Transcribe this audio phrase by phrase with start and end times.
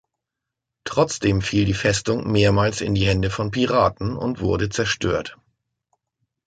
[0.83, 5.37] Trotzdem fiel die Festung mehrmals in die Hände von Piraten und wurde zerstört.